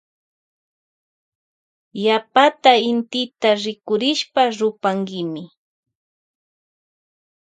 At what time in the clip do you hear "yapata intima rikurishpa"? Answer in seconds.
2.05-4.41